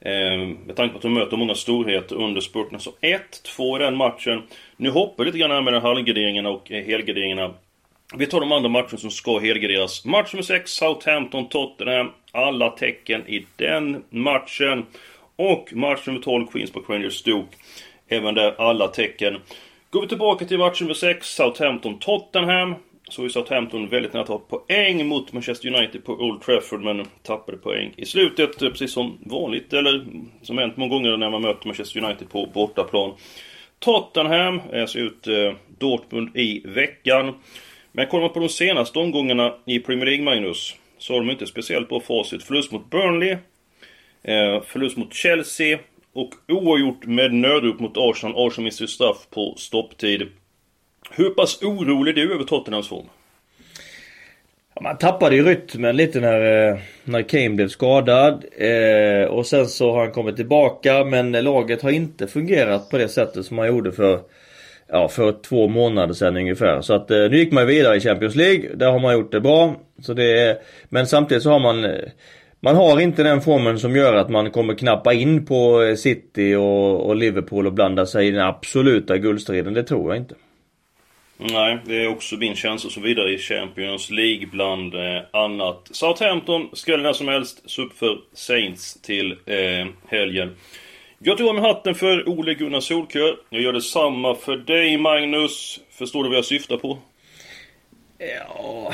Eh, 0.00 0.38
med 0.66 0.76
tanke 0.76 0.92
på 0.92 0.96
att 0.96 1.02
de 1.02 1.14
möter 1.14 1.36
många 1.36 1.54
storheter 1.54 2.16
under 2.16 2.40
spurten. 2.40 2.80
Så 2.80 2.90
1-2 3.00 3.76
i 3.76 3.82
den 3.84 3.96
matchen. 3.96 4.42
Nu 4.76 4.90
hoppar 4.90 5.24
lite 5.24 5.38
grann 5.38 5.50
här 5.50 5.62
med 5.62 5.82
halvgarderingarna 5.82 6.50
och 6.50 6.68
helgarderingarna. 6.70 7.54
Vi 8.16 8.26
tar 8.26 8.40
de 8.40 8.52
andra 8.52 8.68
matcherna 8.68 8.98
som 8.98 9.10
ska 9.10 9.38
helgarderas. 9.38 10.04
Match 10.04 10.32
nummer 10.32 10.42
6, 10.42 10.70
Southampton-Tottenham. 10.70 12.10
Alla 12.32 12.70
tecken 12.70 13.28
i 13.28 13.46
den 13.56 14.04
matchen. 14.10 14.86
Och 15.36 15.72
match 15.72 16.06
nummer 16.06 16.20
12, 16.20 16.46
Queens 16.46 16.72
på 16.72 16.80
Rangers-Stoke. 16.80 17.56
Även 18.08 18.34
där 18.34 18.54
alla 18.58 18.88
tecken. 18.88 19.36
Går 19.90 20.02
vi 20.02 20.08
tillbaka 20.08 20.44
till 20.44 20.58
match 20.58 20.80
nummer 20.80 20.94
6, 20.94 21.26
Southampton-Tottenham. 21.40 22.74
Så 23.08 23.24
är 23.24 23.28
Southampton 23.28 23.88
väldigt 23.88 24.12
nära 24.12 24.22
att 24.22 24.28
ta 24.28 24.38
poäng 24.38 25.06
mot 25.06 25.32
Manchester 25.32 25.74
United 25.74 26.04
på 26.04 26.12
Old 26.12 26.42
Trafford 26.42 26.80
men 26.80 27.06
tappade 27.22 27.58
poäng 27.58 27.92
i 27.96 28.06
slutet. 28.06 28.62
Eh, 28.62 28.68
precis 28.68 28.92
som 28.92 29.18
vanligt, 29.26 29.72
eller 29.72 30.06
som 30.42 30.58
hänt 30.58 30.76
många 30.76 30.90
gånger 30.90 31.16
när 31.16 31.30
man 31.30 31.42
möter 31.42 31.66
Manchester 31.66 32.04
United 32.04 32.30
på 32.30 32.46
bortaplan. 32.54 33.14
Tottenham 33.78 34.60
ser 34.88 34.98
ut 34.98 35.26
eh, 35.26 35.52
Dortmund 35.78 36.36
i 36.36 36.62
veckan. 36.64 37.34
Men 37.96 38.06
kollar 38.06 38.22
man 38.22 38.32
på 38.32 38.40
de 38.40 38.48
senaste 38.48 38.98
omgångarna 38.98 39.54
i 39.66 39.78
Premier 39.78 40.06
League, 40.06 40.24
Magnus, 40.24 40.74
så 40.98 41.12
har 41.12 41.20
de 41.20 41.30
inte 41.30 41.46
speciellt 41.46 41.88
bra 41.88 42.00
facit. 42.00 42.42
Förlust 42.42 42.72
mot 42.72 42.90
Burnley, 42.90 43.30
eh, 44.22 44.62
förlust 44.62 44.96
mot 44.96 45.14
Chelsea, 45.14 45.78
och 46.12 46.30
oavgjort 46.48 47.06
med 47.06 47.34
nödrop 47.34 47.80
mot 47.80 47.96
Arsenal. 47.96 48.46
Arsenal 48.46 48.64
missar 48.64 48.86
straff 48.86 49.26
på 49.30 49.54
stopptid. 49.58 50.22
Hur 51.10 51.30
pass 51.30 51.62
orolig 51.62 52.18
är 52.18 52.26
du 52.26 52.34
över 52.34 52.44
Tottenhams 52.44 52.88
form? 52.88 53.06
Man 54.80 54.98
tappade 54.98 55.36
ju 55.36 55.44
rytmen 55.44 55.96
lite 55.96 56.20
när, 56.20 56.70
eh, 56.70 56.78
när 57.04 57.22
Kane 57.22 57.50
blev 57.50 57.68
skadad. 57.68 58.44
Eh, 58.58 59.28
och 59.28 59.46
sen 59.46 59.66
så 59.66 59.92
har 59.92 60.00
han 60.00 60.12
kommit 60.12 60.36
tillbaka 60.36 61.04
men 61.04 61.32
laget 61.32 61.82
har 61.82 61.90
inte 61.90 62.26
fungerat 62.26 62.90
på 62.90 62.98
det 62.98 63.08
sättet 63.08 63.46
som 63.46 63.58
han 63.58 63.66
gjorde 63.66 63.92
för 63.92 64.20
ja, 64.94 65.08
för 65.08 65.32
två 65.42 65.68
månader 65.68 66.14
sedan 66.14 66.36
ungefär. 66.36 66.80
Så 66.80 66.94
att 66.94 67.10
eh, 67.10 67.18
nu 67.18 67.36
gick 67.36 67.52
man 67.52 67.66
vidare 67.66 67.96
i 67.96 68.00
Champions 68.00 68.34
League. 68.34 68.74
Där 68.74 68.90
har 68.90 68.98
man 68.98 69.14
gjort 69.14 69.32
det 69.32 69.40
bra. 69.40 69.76
Så 70.02 70.14
det 70.14 70.40
är, 70.40 70.56
men 70.88 71.06
samtidigt 71.06 71.42
så 71.42 71.50
har 71.50 71.60
man 71.60 71.84
eh, 71.84 71.90
man 72.60 72.76
har 72.76 73.00
inte 73.00 73.22
den 73.22 73.40
formen 73.40 73.78
som 73.78 73.96
gör 73.96 74.14
att 74.14 74.30
man 74.30 74.50
kommer 74.50 74.74
knappa 74.74 75.12
in 75.12 75.46
på 75.46 75.82
eh, 75.82 75.94
City 75.94 76.54
och, 76.54 77.06
och 77.06 77.16
Liverpool 77.16 77.66
och 77.66 77.72
blanda 77.72 78.06
sig 78.06 78.26
i 78.26 78.30
den 78.30 78.46
absoluta 78.46 79.18
guldstriden. 79.18 79.74
Det 79.74 79.82
tror 79.82 80.08
jag 80.08 80.22
inte. 80.22 80.34
Nej, 81.36 81.78
det 81.84 82.04
är 82.04 82.08
också 82.08 82.36
min 82.36 82.54
känsla 82.54 82.90
så 82.90 83.00
vidare 83.00 83.32
i 83.32 83.38
Champions 83.38 84.10
League 84.10 84.46
bland 84.46 84.94
eh, 84.94 85.22
annat. 85.32 85.88
Southampton 85.90 86.68
skulle 86.72 87.02
när 87.02 87.12
som 87.12 87.28
helst 87.28 87.70
se 87.70 87.82
upp 87.82 87.92
för 87.92 88.18
Saints 88.32 89.00
till 89.02 89.32
eh, 89.32 89.86
helgen. 90.08 90.50
Jag 91.26 91.38
tog 91.38 91.48
av 91.48 91.54
mig 91.54 91.64
hatten 91.64 91.94
för 91.94 92.28
Ole 92.28 92.54
Gunnar 92.54 92.80
Solkör. 92.80 93.36
Jag 93.50 93.62
gör 93.62 93.72
detsamma 93.72 94.34
för 94.34 94.56
dig 94.56 94.98
Magnus. 94.98 95.80
Förstår 95.90 96.22
du 96.22 96.28
vad 96.28 96.38
jag 96.38 96.44
syftar 96.44 96.76
på? 96.76 96.98
Ja... 98.18 98.92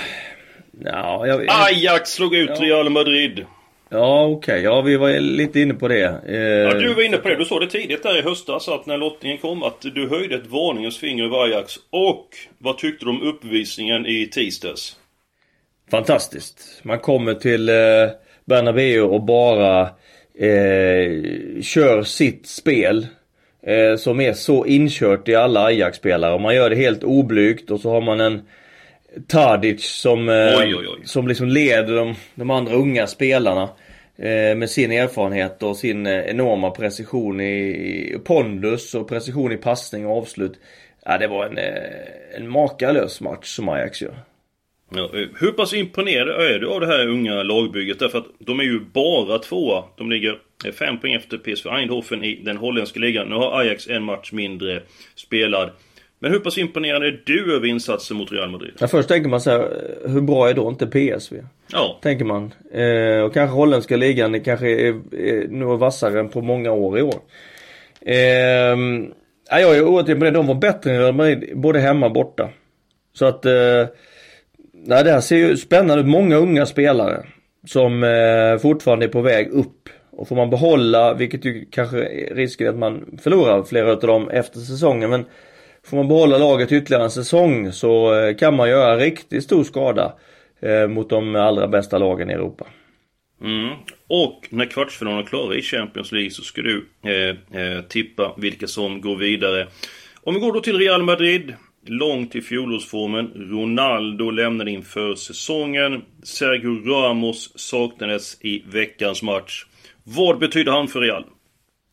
Ja, 0.84 1.26
jag... 1.26 1.46
Ajax 1.48 2.10
slog 2.10 2.34
ut 2.34 2.50
ja. 2.50 2.64
Real 2.64 2.90
Madrid. 2.90 3.46
Ja 3.88 4.24
okej, 4.24 4.36
okay. 4.36 4.62
ja 4.62 4.80
vi 4.80 4.96
var 4.96 5.20
lite 5.20 5.60
inne 5.60 5.74
på 5.74 5.88
det. 5.88 6.20
Eh... 6.26 6.38
Ja 6.38 6.74
du 6.74 6.94
var 6.94 7.02
inne 7.02 7.16
på 7.16 7.28
det. 7.28 7.36
Du 7.36 7.44
sa 7.44 7.60
det 7.60 7.66
tidigt 7.66 8.02
där 8.02 8.18
i 8.18 8.22
höstas 8.22 8.68
att 8.68 8.86
när 8.86 8.96
lottningen 8.96 9.38
kom 9.38 9.62
att 9.62 9.80
du 9.80 10.08
höjde 10.08 10.34
ett 10.34 10.46
varningens 10.46 10.98
finger 10.98 11.24
över 11.24 11.44
Ajax. 11.44 11.74
Och 11.90 12.28
vad 12.58 12.78
tyckte 12.78 13.04
du 13.04 13.10
om 13.10 13.22
uppvisningen 13.22 14.06
i 14.06 14.26
tisdags? 14.26 14.96
Fantastiskt. 15.90 16.80
Man 16.82 16.98
kommer 16.98 17.34
till 17.34 17.68
eh, 17.68 17.74
Bernabéu 18.44 19.00
och 19.00 19.22
bara 19.22 19.80
eh, 20.38 21.39
kör 21.62 22.02
sitt 22.02 22.46
spel. 22.46 23.06
Eh, 23.62 23.96
som 23.96 24.20
är 24.20 24.32
så 24.32 24.66
inkört 24.66 25.28
i 25.28 25.34
alla 25.34 25.64
Ajax-spelare. 25.64 26.38
Man 26.38 26.54
gör 26.54 26.70
det 26.70 26.76
helt 26.76 27.04
oblygt 27.04 27.70
och 27.70 27.80
så 27.80 27.90
har 27.90 28.00
man 28.00 28.20
en 28.20 28.42
Tadic 29.26 29.84
som, 29.84 30.28
eh, 30.28 30.34
oj, 30.34 30.74
oj, 30.74 30.86
oj. 30.88 31.00
som 31.04 31.28
liksom 31.28 31.48
leder 31.48 31.96
de, 31.96 32.14
de 32.34 32.50
andra 32.50 32.74
unga 32.74 33.06
spelarna. 33.06 33.68
Eh, 34.18 34.56
med 34.56 34.70
sin 34.70 34.92
erfarenhet 34.92 35.62
och 35.62 35.76
sin 35.76 36.06
eh, 36.06 36.20
enorma 36.20 36.70
precision 36.70 37.40
i, 37.40 37.68
i 38.14 38.18
pondus 38.24 38.94
och 38.94 39.08
precision 39.08 39.52
i 39.52 39.56
passning 39.56 40.06
och 40.06 40.18
avslut. 40.18 40.52
Ja, 41.04 41.18
det 41.18 41.26
var 41.26 41.46
en, 41.46 41.58
en 42.36 42.50
makalös 42.50 43.20
match 43.20 43.46
som 43.46 43.68
Ajax 43.68 44.02
gör. 44.02 44.14
Ja, 44.94 45.10
hur 45.12 45.52
pass 45.52 45.74
imponerad 45.74 46.54
är 46.54 46.58
du 46.58 46.68
av 46.68 46.80
det 46.80 46.86
här 46.86 47.08
unga 47.08 47.42
lagbygget? 47.42 47.98
Därför 47.98 48.18
att 48.18 48.26
de 48.38 48.60
är 48.60 48.64
ju 48.64 48.80
bara 48.80 49.38
tvåa. 49.38 49.84
De 49.96 50.10
ligger 50.10 50.38
fem 50.78 51.00
poäng 51.00 51.12
efter 51.12 51.38
PSV 51.38 51.68
Eindhoven 51.70 52.24
i 52.24 52.34
den 52.44 52.56
holländska 52.56 53.00
ligan. 53.00 53.28
Nu 53.28 53.34
har 53.34 53.60
Ajax 53.60 53.88
en 53.88 54.02
match 54.02 54.32
mindre 54.32 54.82
spelad. 55.14 55.70
Men 56.22 56.32
hur 56.32 56.38
pass 56.38 56.58
imponerad 56.58 57.02
är 57.02 57.22
du 57.24 57.56
över 57.56 57.66
insatsen 57.66 58.16
mot 58.16 58.32
Real 58.32 58.50
Madrid? 58.50 58.72
Ja, 58.78 58.86
först 58.86 59.08
tänker 59.08 59.28
man 59.28 59.40
så 59.40 59.50
här, 59.50 59.68
hur 60.08 60.20
bra 60.20 60.48
är 60.48 60.54
då 60.54 60.68
inte 60.68 60.86
PSV? 60.86 61.36
Ja. 61.72 61.98
Tänker 62.02 62.24
man. 62.24 62.54
Eh, 62.72 63.24
och 63.24 63.34
kanske 63.34 63.56
holländska 63.56 63.96
ligan 63.96 64.40
kanske 64.40 64.68
är, 64.68 65.14
är 65.14 65.48
nog 65.48 65.78
vassare 65.78 66.20
än 66.20 66.28
på 66.28 66.40
många 66.40 66.72
år 66.72 66.98
i 66.98 67.02
år. 67.02 67.20
Eh, 68.00 68.16
ja, 69.50 69.60
jag 69.60 69.76
är 69.76 69.84
oerhört 69.84 70.08
imponerad. 70.08 70.34
De 70.34 70.46
var 70.46 70.54
bättre 70.54 70.90
än 70.90 71.00
Real 71.00 71.14
Madrid, 71.14 71.52
både 71.54 71.80
hemma 71.80 72.06
och 72.06 72.12
borta. 72.12 72.50
Så 73.12 73.26
att, 73.26 73.46
eh, 73.46 73.86
det 74.72 74.94
här 74.94 75.20
ser 75.20 75.36
ju 75.36 75.56
spännande 75.56 76.00
ut. 76.00 76.08
Många 76.08 76.36
unga 76.36 76.66
spelare 76.66 77.26
som 77.66 78.04
eh, 78.04 78.58
fortfarande 78.62 79.06
är 79.06 79.10
på 79.10 79.20
väg 79.20 79.48
upp. 79.48 79.88
Och 80.20 80.28
får 80.28 80.36
man 80.36 80.50
behålla, 80.50 81.14
vilket 81.14 81.44
ju 81.44 81.64
kanske 81.70 81.98
är 81.98 82.34
risken 82.34 82.68
att 82.68 82.76
man 82.76 83.18
förlorar 83.22 83.62
flera 83.62 83.92
av 83.92 84.00
dem 84.00 84.30
efter 84.30 84.60
säsongen. 84.60 85.10
Men 85.10 85.24
Får 85.84 85.96
man 85.96 86.08
behålla 86.08 86.38
laget 86.38 86.72
ytterligare 86.72 87.04
en 87.04 87.10
säsong 87.10 87.72
så 87.72 88.14
eh, 88.14 88.36
kan 88.36 88.56
man 88.56 88.68
göra 88.68 88.96
riktigt 88.96 89.44
stor 89.44 89.64
skada 89.64 90.12
eh, 90.60 90.88
mot 90.88 91.10
de 91.10 91.36
allra 91.36 91.68
bästa 91.68 91.98
lagen 91.98 92.30
i 92.30 92.32
Europa. 92.32 92.66
Mm. 93.42 93.70
Och 94.08 94.48
när 94.50 94.66
kvartsfinalen 94.66 95.20
är 95.20 95.26
klara 95.26 95.54
i 95.54 95.62
Champions 95.62 96.12
League 96.12 96.30
så 96.30 96.42
ska 96.42 96.62
du 96.62 96.88
eh, 97.04 97.60
eh, 97.62 97.82
tippa 97.82 98.34
vilka 98.36 98.66
som 98.66 99.00
går 99.00 99.16
vidare. 99.16 99.68
Om 100.22 100.34
vi 100.34 100.40
går 100.40 100.52
då 100.52 100.60
till 100.60 100.78
Real 100.78 101.02
Madrid. 101.02 101.54
Långt 101.86 102.34
i 102.34 102.40
fjolårsformen. 102.40 103.26
Ronaldo 103.34 104.30
lämnade 104.30 104.70
inför 104.70 105.14
säsongen. 105.14 106.02
Sergio 106.22 106.90
Ramos 106.90 107.52
saknades 107.56 108.44
i 108.44 108.62
veckans 108.66 109.22
match. 109.22 109.64
Vad 110.04 110.38
betyder 110.38 110.72
han 110.72 110.88
för 110.88 111.00
Real? 111.00 111.24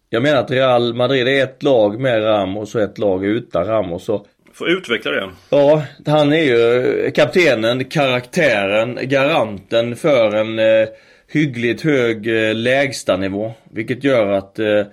Jag 0.09 0.23
menar 0.23 0.39
att 0.39 0.51
Real 0.51 0.93
Madrid 0.93 1.27
är 1.27 1.43
ett 1.43 1.63
lag 1.63 1.99
med 1.99 2.23
Ramos 2.23 2.75
och 2.75 2.81
ett 2.81 2.97
lag 2.97 3.25
utan 3.25 3.65
Ramos. 3.65 4.09
Och... 4.09 4.27
Får 4.53 4.69
utveckla 4.69 5.11
det. 5.11 5.29
Ja, 5.49 5.83
han 6.05 6.33
är 6.33 6.43
ju 6.43 7.11
kaptenen, 7.11 7.85
karaktären, 7.85 8.99
garanten 9.01 9.95
för 9.95 10.35
en 10.35 10.59
eh, 10.59 10.87
hyggligt 11.31 11.81
hög 11.81 12.27
eh, 12.27 12.55
lägstanivå. 12.55 13.53
Vilket 13.71 14.03
gör 14.03 14.31
att 14.31 14.59
eh, 14.59 14.85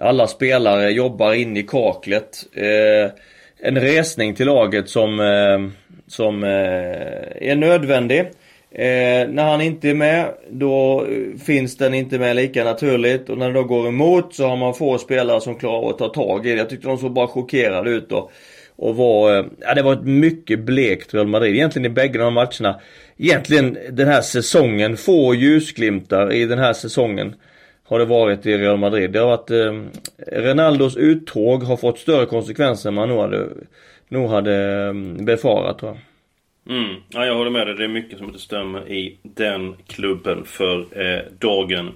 alla 0.00 0.26
spelare 0.26 0.90
jobbar 0.90 1.32
in 1.32 1.56
i 1.56 1.62
kaklet. 1.62 2.46
Eh, 2.52 3.10
en 3.58 3.80
resning 3.80 4.34
till 4.34 4.46
laget 4.46 4.88
som, 4.88 5.20
eh, 5.20 5.70
som 6.06 6.44
eh, 6.44 7.50
är 7.50 7.56
nödvändig. 7.56 8.30
Eh, 8.76 9.28
när 9.28 9.50
han 9.50 9.60
inte 9.60 9.90
är 9.90 9.94
med, 9.94 10.34
då 10.50 11.06
eh, 11.06 11.38
finns 11.38 11.76
den 11.76 11.94
inte 11.94 12.18
med 12.18 12.36
lika 12.36 12.64
naturligt. 12.64 13.30
Och 13.30 13.38
när 13.38 13.48
det 13.48 13.54
då 13.54 13.64
går 13.64 13.88
emot 13.88 14.34
så 14.34 14.46
har 14.46 14.56
man 14.56 14.74
få 14.74 14.98
spelare 14.98 15.40
som 15.40 15.54
klarar 15.54 15.76
av 15.76 15.88
att 15.88 15.98
ta 15.98 16.08
tag 16.08 16.46
i 16.46 16.50
det. 16.50 16.56
Jag 16.56 16.70
tyckte 16.70 16.88
de 16.88 16.98
såg 16.98 17.12
bara 17.12 17.26
chockerade 17.26 17.90
ut 17.90 18.12
och, 18.12 18.32
och 18.76 18.96
var, 18.96 19.38
eh, 19.38 19.44
ja 19.60 19.74
det 19.74 19.82
var 19.82 19.92
ett 19.92 20.04
mycket 20.04 20.60
blekt 20.60 21.14
Real 21.14 21.26
Madrid. 21.26 21.54
Egentligen 21.54 21.86
i 21.86 21.94
bägge 21.94 22.18
de 22.18 22.24
här 22.24 22.30
matcherna. 22.30 22.80
Egentligen 23.16 23.78
den 23.90 24.08
här 24.08 24.20
säsongen, 24.20 24.96
få 24.96 25.34
ljusglimtar 25.34 26.32
i 26.32 26.46
den 26.46 26.58
här 26.58 26.72
säsongen. 26.72 27.34
Har 27.84 27.98
det 27.98 28.04
varit 28.04 28.46
i 28.46 28.56
Real 28.56 28.76
Madrid. 28.76 29.10
Det 29.10 29.18
har 29.18 29.26
varit, 29.26 29.50
eh, 29.50 29.82
Renaldos 30.40 30.96
uttåg 30.96 31.62
har 31.62 31.76
fått 31.76 31.98
större 31.98 32.26
konsekvenser 32.26 32.88
än 32.88 32.94
man 32.94 33.08
nog 33.08 33.20
hade, 33.20 33.48
nog 34.08 34.30
hade 34.30 34.92
befarat 35.18 35.78
tror 35.78 35.92
jag. 35.92 36.00
Mm. 36.68 36.94
Ja, 37.08 37.26
jag 37.26 37.34
håller 37.34 37.50
med 37.50 37.66
dig. 37.66 37.76
Det 37.76 37.84
är 37.84 37.88
mycket 37.88 38.18
som 38.18 38.26
inte 38.26 38.38
stämmer 38.38 38.92
i 38.92 39.18
den 39.22 39.76
klubben 39.86 40.44
för 40.44 41.00
eh, 41.00 41.22
dagen. 41.38 41.92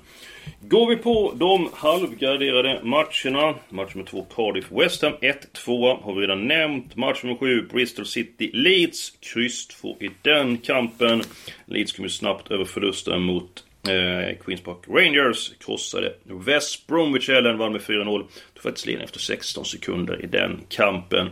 Går 0.60 0.88
vi 0.88 0.96
på 0.96 1.32
de 1.36 1.68
halvgarderade 1.72 2.80
matcherna. 2.82 3.54
Match 3.68 3.94
nummer 3.94 4.10
2 4.10 4.26
Cardiff 4.34 4.72
West 4.72 5.02
Ham 5.02 5.12
1-2 5.12 6.02
har 6.02 6.14
vi 6.14 6.20
redan 6.20 6.46
nämnt. 6.46 6.96
Match 6.96 7.22
nummer 7.22 7.36
7 7.38 7.62
Bristol 7.62 8.06
City 8.06 8.50
Leeds. 8.52 9.10
Kryss 9.20 9.66
2 9.66 9.96
i 10.00 10.10
den 10.22 10.58
kampen. 10.58 11.22
Leeds 11.66 11.92
kom 11.92 12.04
ju 12.04 12.08
snabbt 12.08 12.50
över 12.50 12.64
förlusten 12.64 13.22
mot 13.22 13.64
eh, 13.88 14.36
Queens 14.44 14.60
Park 14.60 14.78
Rangers. 14.88 15.52
Krossade 15.58 16.14
West 16.24 16.86
Bromwich 16.86 17.28
Allen, 17.28 17.58
vann 17.58 17.72
med 17.72 17.80
4-0. 17.80 18.04
Tog 18.04 18.62
faktiskt 18.62 18.86
ledningen 18.86 19.04
efter 19.04 19.20
16 19.20 19.64
sekunder 19.64 20.24
i 20.24 20.26
den 20.26 20.60
kampen. 20.68 21.30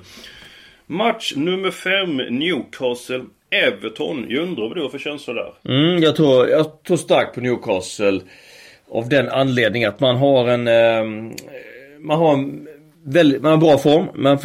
Match 0.87 1.33
nummer 1.37 1.71
5, 1.71 2.17
Newcastle. 2.17 3.25
Everton. 3.51 4.27
Jag 4.29 4.43
undrar 4.43 4.69
vad 4.69 4.77
du 4.77 4.83
har 4.83 4.89
för 4.89 4.99
känsla 4.99 5.35
där? 5.35 5.53
Mm, 5.69 6.03
jag 6.03 6.17
tror, 6.17 6.49
jag 6.49 6.83
tror 6.83 6.97
starkt 6.97 7.35
på 7.35 7.41
Newcastle. 7.41 8.21
Av 8.91 9.09
den 9.09 9.29
anledningen 9.29 9.89
att 9.89 10.01
man 10.01 10.17
har 10.17 10.49
en... 10.49 10.69
Eh, 10.69 11.35
man 12.01 12.19
har 12.19 12.35
en 12.35 12.67
väldigt, 13.05 13.43
man 13.43 13.51
har 13.51 13.59
bra 13.59 13.79
form. 13.79 14.07
Man 14.15 14.39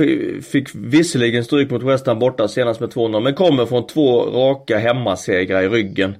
fick 0.43 0.69
visserligen 0.75 1.43
stryk 1.43 1.71
mot 1.71 1.83
West 1.83 2.07
Ham 2.07 2.19
borta 2.19 2.47
senast 2.47 2.79
med 2.79 2.89
2-0. 2.89 3.19
Men 3.19 3.33
kommer 3.33 3.65
från 3.65 3.87
två 3.87 4.21
raka 4.21 4.77
hemmasegrar 4.77 5.61
i 5.61 5.69
ryggen. 5.69 6.15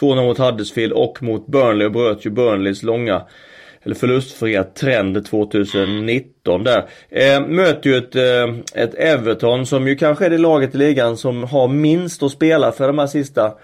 2-0 0.00 0.24
mot 0.24 0.38
Huddersfield 0.38 0.92
och 0.92 1.22
mot 1.22 1.46
Burnley 1.46 1.86
och 1.86 1.92
bröt 1.92 2.26
ju 2.26 2.30
Burnleys 2.30 2.82
långa 2.82 3.22
eller 3.86 3.94
förlustfria 3.94 4.64
trend 4.64 5.26
2019 5.26 6.64
där. 6.64 6.88
Eh, 7.10 7.46
möter 7.46 7.90
ju 7.90 7.96
ett, 7.96 8.14
eh, 8.14 8.82
ett 8.82 8.94
Everton 8.94 9.66
som 9.66 9.88
ju 9.88 9.96
kanske 9.96 10.26
är 10.26 10.30
det 10.30 10.38
laget 10.38 10.74
i 10.74 10.78
ligan 10.78 11.16
som 11.16 11.44
har 11.44 11.68
minst 11.68 12.22
att 12.22 12.30
spela 12.30 12.72
för 12.72 12.86
de 12.86 12.98
här 12.98 13.06
sista 13.06 13.54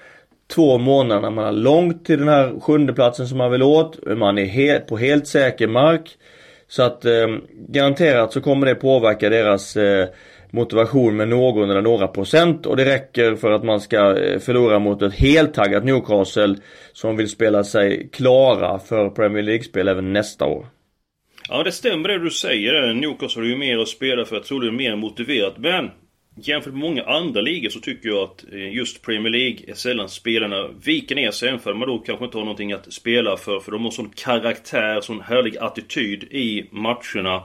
två 0.55 0.79
månaderna. 0.79 1.31
Man 1.31 1.45
har 1.45 1.53
långt 1.53 2.05
till 2.07 2.19
den 2.19 2.29
här 2.29 2.61
sjunde 2.61 2.93
platsen 2.93 3.29
som 3.29 3.39
man 3.39 3.51
vill 3.51 3.63
åt. 3.63 3.99
Man 4.17 4.39
är 4.39 4.45
he 4.45 4.81
på 4.81 4.97
helt 4.97 5.27
säker 5.27 5.67
mark. 5.67 6.11
Så 6.69 6.83
att 6.83 7.05
eh, 7.05 7.29
garanterat 7.69 8.33
så 8.33 8.41
kommer 8.41 8.67
det 8.67 8.75
påverka 8.75 9.29
deras 9.29 9.77
eh, 9.77 10.09
motivation 10.53 11.17
med 11.17 11.29
någon 11.29 11.71
eller 11.71 11.83
några 11.83 12.09
procent 12.09 12.67
och 12.67 12.77
det 12.77 12.85
räcker 12.85 13.35
för 13.35 13.51
att 13.51 13.65
man 13.65 13.81
ska 13.81 14.19
eh, 14.19 14.39
förlora 14.39 14.79
mot 14.79 15.03
ett 15.03 15.15
heltaggat 15.15 15.85
Newcastle 15.85 16.57
som 16.93 17.17
vill 17.17 17.29
spela 17.29 17.65
sig 17.65 18.09
klara 18.13 18.79
för 18.79 19.11
Premier 19.11 19.43
League-spel 19.43 19.89
även 19.89 20.13
nästa 20.13 20.45
år. 20.47 20.67
Ja 21.49 21.63
det 21.63 21.73
stämmer 21.73 22.09
det 22.09 22.19
du 22.19 22.31
säger. 22.31 22.95
Newcastle 22.95 23.43
har 23.43 23.49
ju 23.49 23.57
mer 23.57 23.79
att 23.79 23.89
spela 23.89 24.25
för, 24.25 24.41
troligen 24.41 24.77
mer 24.77 24.97
motiverat. 24.97 25.59
Men 25.59 25.91
jämfört 26.37 26.73
med 26.73 26.81
många 26.81 27.05
andra 27.05 27.41
ligor 27.41 27.69
så 27.69 27.81
tycker 27.81 28.09
jag 28.09 28.23
att 28.23 28.45
eh, 28.53 28.75
just 28.75 29.03
Premier 29.03 29.33
League 29.33 29.59
är 29.67 29.75
sällan 29.75 30.09
spelarna 30.09 30.69
viker 30.85 31.15
ner 31.15 31.31
sig. 31.31 31.49
Även 31.49 31.79
man 31.79 31.89
då 31.89 31.99
kanske 31.99 32.25
inte 32.25 32.37
har 32.37 32.45
någonting 32.45 32.73
att 32.73 32.93
spela 32.93 33.37
för. 33.37 33.61
För 33.61 33.73
de 33.73 33.85
har 33.85 33.91
sån 33.91 34.11
karaktär, 34.17 35.01
sån 35.01 35.21
härlig 35.21 35.57
attityd 35.57 36.23
i 36.25 36.69
matcherna. 36.71 37.43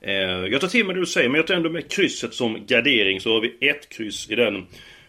Eh, 0.00 0.12
jag 0.50 0.60
tar 0.60 0.68
till 0.68 0.86
mig 0.86 0.94
det 0.94 1.00
du 1.00 1.06
säger, 1.06 1.28
men 1.28 1.36
jag 1.36 1.46
tar 1.46 1.54
ändå 1.54 1.70
med 1.70 1.90
krysset 1.90 2.34
som 2.34 2.66
gardering. 2.66 3.20
Så 3.20 3.32
har 3.32 3.40
vi 3.40 3.68
ett 3.68 3.88
kryss 3.88 4.30
i 4.30 4.34
den 4.34 4.66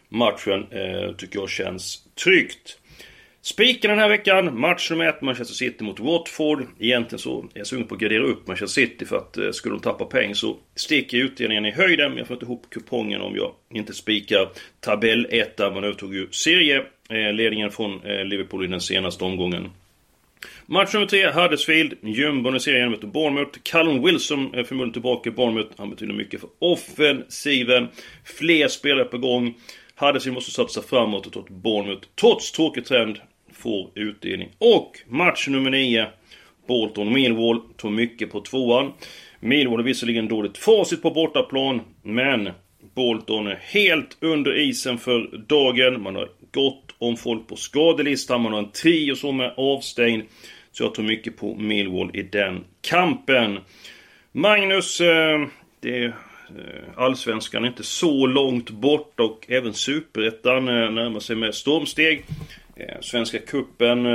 matchen. 0.10 0.66
Eh, 0.72 1.16
tycker 1.16 1.40
jag 1.40 1.50
känns 1.50 2.04
tryggt. 2.24 2.80
Spiken 3.42 3.90
den 3.90 4.00
här 4.00 4.10
veckan, 4.10 4.60
match 4.60 4.92
nummer 4.92 5.06
ett, 5.06 5.22
Manchester 5.22 5.56
City 5.56 5.84
mot 5.84 6.00
Watford. 6.00 6.66
Egentligen 6.80 7.20
så 7.20 7.40
är 7.54 7.58
jag 7.58 7.68
sugen 7.68 7.88
på 7.88 7.96
att 7.96 8.02
gardera 8.02 8.24
upp 8.24 8.48
Manchester 8.48 8.82
City 8.82 9.06
för 9.06 9.18
att 9.18 9.38
eh, 9.38 9.52
skulle 9.52 9.76
de 9.76 9.82
tappa 9.82 10.06
pengar 10.06 10.34
så 10.34 10.58
sticker 10.76 11.18
utdelningen 11.18 11.66
i 11.66 11.72
höjden. 11.72 12.10
Men 12.10 12.18
jag 12.18 12.28
får 12.28 12.36
inte 12.36 12.46
ihop 12.46 12.70
kupongen 12.70 13.22
om 13.22 13.36
jag 13.36 13.52
inte 13.74 13.94
spikar 13.94 14.50
tabell-1, 14.82 15.46
där 15.58 15.72
Man 15.72 15.84
övertog 15.84 16.16
ju 16.16 16.28
serieledningen 16.32 17.68
eh, 17.68 17.74
från 17.74 18.04
eh, 18.04 18.26
Liverpool 18.26 18.66
i 18.66 18.68
den 18.68 18.82
senaste 18.82 19.24
omgången. 19.24 19.70
Match 20.72 20.94
nummer 20.94 21.08
tre, 21.08 21.32
Huddersfield. 21.32 21.94
Jumbon 22.02 22.56
i 22.56 22.60
serien 22.60 22.92
möter 22.92 23.08
Bournemouth. 23.08 23.60
Callum 23.64 24.04
Wilson 24.04 24.54
är 24.54 24.64
förmodligen 24.64 24.94
tillbaka 24.94 25.30
i 25.30 25.34
Bournemouth. 25.34 25.70
Han 25.78 25.90
betyder 25.90 26.14
mycket 26.14 26.42
för 26.42 26.50
offensiven. 26.60 27.88
Fler 28.24 28.68
spelare 28.68 29.06
på 29.06 29.18
gång. 29.18 29.54
Huddersfield 29.96 30.34
måste 30.34 30.52
satsa 30.52 30.82
framåt 30.82 31.26
och 31.26 31.34
ta 31.34 31.40
ett 31.40 31.50
Bournemouth, 31.50 32.08
trots 32.22 32.52
tråkig 32.52 32.86
trend, 32.86 33.18
får 33.54 33.90
utdelning. 33.96 34.50
Och 34.58 35.00
match 35.08 35.48
nummer 35.48 35.72
9. 35.72 36.08
Bolton 36.68 37.14
Millwall 37.14 37.62
tog 37.78 37.92
mycket 37.92 38.32
på 38.32 38.42
tvåan. 38.42 38.94
Millwall 39.40 39.80
är 39.80 39.84
visserligen 39.84 40.28
dåligt 40.28 40.58
facit 40.58 41.02
på 41.02 41.12
bortaplan, 41.12 41.82
men 42.04 42.50
Bolton 42.96 43.48
är 43.48 43.60
helt 43.62 44.18
under 44.20 44.58
isen 44.58 44.98
för 44.98 45.38
dagen. 45.48 46.02
Man 46.02 46.16
har 46.16 46.30
gott 46.52 46.96
om 46.98 47.18
folk 47.18 47.48
på 47.48 47.56
skadelistan. 47.56 48.42
Man 48.42 48.54
har 48.54 48.60
en 48.60 48.72
trio 48.72 49.16
som 49.16 49.40
är 49.40 49.54
avstängd. 49.58 50.24
Så 50.72 50.84
jag 50.84 50.96
tror 50.96 51.06
mycket 51.06 51.38
på 51.38 51.56
Millwall 51.56 52.12
i 52.14 52.22
den 52.22 52.66
kampen. 52.82 53.60
Magnus, 54.32 55.02
eh, 55.02 55.46
det 55.80 55.98
är 55.98 56.06
eh, 56.06 56.14
Allsvenskan 56.96 57.64
är 57.64 57.68
inte 57.68 57.84
så 57.84 58.28
långt 58.28 58.70
bort 58.70 59.20
och 59.20 59.46
även 59.48 59.74
Superettan 59.74 60.68
eh, 60.68 60.92
närmar 60.92 61.20
sig 61.20 61.36
med 61.36 61.56
stormsteg. 61.56 62.26
Eh, 62.76 62.96
Svenska 63.02 63.40
kuppen, 63.40 64.08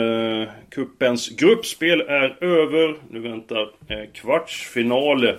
kuppens 0.70 1.28
gruppspel 1.28 2.00
är 2.00 2.44
över. 2.44 2.96
Nu 3.10 3.20
väntar 3.20 3.70
kvartsfinal. 4.12 5.32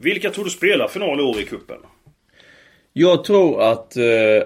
Vilka 0.00 0.30
tror 0.30 0.44
du 0.44 0.50
spelar 0.50 0.88
final 0.88 1.20
i 1.20 1.22
år 1.22 1.40
i 1.40 1.44
kuppen? 1.44 1.78
Jag 2.92 3.24
tror 3.24 3.62
att 3.62 3.96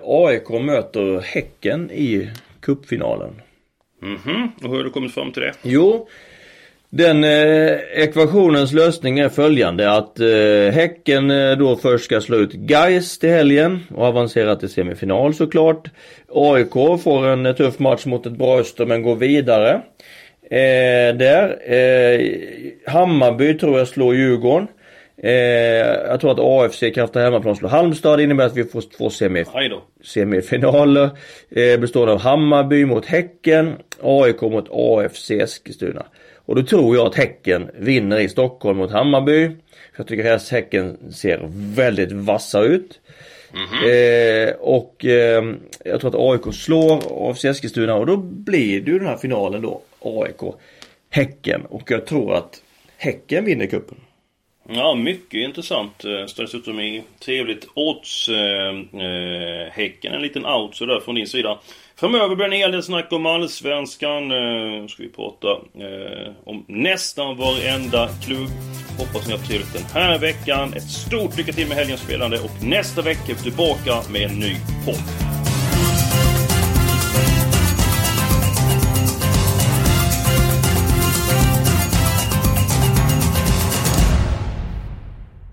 AIK 0.02 0.48
möter 0.48 1.20
Häcken 1.20 1.90
i 1.90 2.30
kuppfinalen. 2.60 3.40
Mhm, 4.02 4.18
mm 4.26 4.48
och 4.62 4.70
hur 4.70 4.76
har 4.76 4.84
du 4.84 4.90
kommit 4.90 5.14
fram 5.14 5.32
till 5.32 5.42
det? 5.42 5.52
Jo, 5.62 6.08
den 6.90 7.24
eh, 7.24 7.72
ekvationens 7.94 8.72
lösning 8.72 9.18
är 9.18 9.28
följande 9.28 9.92
att 9.92 10.20
eh, 10.20 10.74
Häcken 10.74 11.30
eh, 11.30 11.56
då 11.58 11.76
först 11.76 12.04
ska 12.04 12.20
slå 12.20 12.36
ut 12.36 12.52
Gais 12.52 13.18
till 13.18 13.30
helgen 13.30 13.80
och 13.94 14.04
avancera 14.04 14.56
till 14.56 14.68
semifinal 14.68 15.34
såklart. 15.34 15.88
AIK 16.28 16.72
får 17.02 17.26
en 17.26 17.46
eh, 17.46 17.54
tuff 17.54 17.78
match 17.78 18.06
mot 18.06 18.26
ett 18.26 18.38
bra 18.38 18.58
Öster 18.58 18.86
men 18.86 19.02
går 19.02 19.16
vidare. 19.16 19.82
Eh, 20.50 21.16
där. 21.16 21.72
Eh, 21.72 22.20
Hammarby 22.86 23.58
tror 23.58 23.78
jag 23.78 23.88
slår 23.88 24.14
Djurgården. 24.14 24.68
Eh, 25.22 25.30
jag 26.08 26.20
tror 26.20 26.30
att 26.30 26.38
AFC 26.40 26.80
kraftar 26.94 27.24
hemmaplan 27.24 27.56
slår 27.56 27.68
Halmstad. 27.68 28.18
Det 28.18 28.22
innebär 28.22 28.46
att 28.46 28.56
vi 28.56 28.64
får 28.64 28.80
två 28.80 29.10
semif 29.10 29.48
semifinaler. 30.04 31.10
Eh, 31.50 31.80
bestående 31.80 32.12
av 32.12 32.20
Hammarby 32.20 32.84
mot 32.84 33.06
Häcken, 33.06 33.74
AIK 34.02 34.40
mot 34.40 34.68
AFC 34.70 35.30
Eskilstuna. 35.30 36.06
Och 36.46 36.54
då 36.54 36.62
tror 36.62 36.96
jag 36.96 37.06
att 37.06 37.14
Häcken 37.14 37.70
vinner 37.78 38.20
i 38.20 38.28
Stockholm 38.28 38.78
mot 38.78 38.90
Hammarby. 38.90 39.50
Jag 39.96 40.06
tycker 40.06 40.32
att 40.32 40.48
Häcken 40.48 41.12
ser 41.12 41.40
väldigt 41.74 42.12
vassa 42.12 42.62
ut. 42.62 43.00
Mm 43.54 43.66
-hmm. 43.66 44.48
eh, 44.48 44.54
och 44.54 45.04
eh, 45.04 45.44
jag 45.84 46.00
tror 46.00 46.10
att 46.10 46.44
AIK 46.44 46.54
slår 46.54 47.02
AFC 47.30 47.44
Eskilstuna 47.44 47.94
och 47.94 48.06
då 48.06 48.16
blir 48.16 48.80
det 48.80 48.90
ju 48.90 48.98
den 48.98 49.08
här 49.08 49.16
finalen 49.16 49.62
då 49.62 49.80
AIK 50.00 50.54
Häcken 51.10 51.62
och 51.68 51.90
jag 51.90 52.06
tror 52.06 52.34
att 52.34 52.62
Häcken 52.96 53.44
vinner 53.44 53.66
kuppen. 53.66 53.96
Ja, 54.68 54.94
mycket 54.94 55.40
intressant. 55.40 56.04
Eh, 56.04 56.26
står 56.26 56.42
dessutom 56.42 56.80
i 56.80 57.02
trevligt 57.24 57.68
odds. 57.74 58.28
Eh, 58.28 58.68
eh 59.02 59.72
häcken, 59.72 60.14
en 60.14 60.22
liten 60.22 60.46
out 60.46 60.76
sådär 60.76 61.00
från 61.00 61.14
din 61.14 61.26
sida. 61.26 61.58
Framöver 61.96 62.36
blir 62.36 62.48
det 62.48 62.54
en 62.54 62.60
hel 62.60 62.72
del 62.72 62.82
snack 62.82 63.12
om 63.12 63.26
Allsvenskan. 63.26 64.30
Eh, 64.30 64.86
ska 64.86 65.02
vi 65.02 65.08
prata 65.08 65.48
eh, 65.50 66.32
om 66.44 66.64
nästan 66.68 67.36
varenda 67.36 68.08
klubb. 68.26 68.50
Hoppas 68.98 69.26
ni 69.26 69.32
har 69.32 69.38
trevligt 69.38 69.72
den 69.72 70.02
här 70.02 70.18
veckan. 70.18 70.72
Ett 70.74 70.90
stort 70.90 71.36
lycka 71.36 71.52
till 71.52 71.68
med 71.68 71.76
helgens 71.76 72.00
spelande 72.00 72.38
och 72.38 72.64
nästa 72.64 73.02
vecka 73.02 73.22
är 73.28 73.34
vi 73.34 73.42
tillbaka 73.42 74.10
med 74.12 74.22
en 74.22 74.38
ny 74.38 74.56
podd. 74.86 75.25